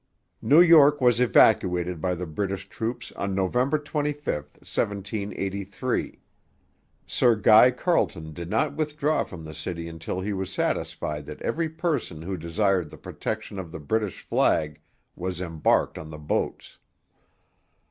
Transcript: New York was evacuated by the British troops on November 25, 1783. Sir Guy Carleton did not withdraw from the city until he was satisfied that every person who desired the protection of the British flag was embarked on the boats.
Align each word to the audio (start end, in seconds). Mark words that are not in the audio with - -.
New 0.41 0.61
York 0.61 0.99
was 0.99 1.19
evacuated 1.21 2.01
by 2.01 2.15
the 2.15 2.25
British 2.25 2.67
troops 2.67 3.11
on 3.11 3.35
November 3.35 3.77
25, 3.77 4.25
1783. 4.33 6.19
Sir 7.05 7.35
Guy 7.35 7.69
Carleton 7.69 8.33
did 8.33 8.49
not 8.49 8.73
withdraw 8.75 9.23
from 9.23 9.45
the 9.45 9.53
city 9.53 9.87
until 9.87 10.19
he 10.19 10.33
was 10.33 10.51
satisfied 10.51 11.27
that 11.27 11.39
every 11.43 11.69
person 11.69 12.23
who 12.23 12.35
desired 12.35 12.89
the 12.89 12.97
protection 12.97 13.59
of 13.59 13.71
the 13.71 13.79
British 13.79 14.21
flag 14.25 14.81
was 15.15 15.39
embarked 15.39 15.99
on 15.99 16.09
the 16.09 16.17
boats. 16.17 16.79